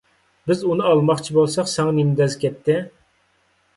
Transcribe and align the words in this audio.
بىز 0.51 0.63
ئۇنى 0.69 0.87
ئالماقچى 0.91 1.35
بولساق 1.37 1.69
ساڭا 1.73 1.93
نېمە 1.99 2.17
دەز 2.23 2.39
كەتتى؟ 2.45 2.79